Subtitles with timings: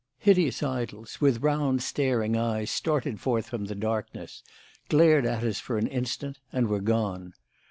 [0.17, 4.41] Hideous idols with round, staring eyes started forth from the darkness,
[4.89, 7.33] glared at us for an instant and were gone.